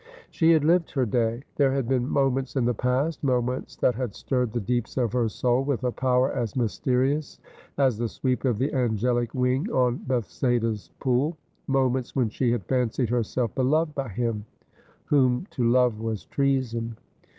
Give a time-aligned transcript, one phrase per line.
[0.31, 1.43] She had lived her day.
[1.57, 5.29] There had been moments in the past; moments that had stirred the deeps of her
[5.29, 7.39] soul with a power as mysterious
[7.77, 11.37] as the sweep of the angelic wing on Bethsaida's pool;
[11.67, 14.43] moments when she had fancied herself beloved by him,
[15.05, 16.97] whom to love was treason.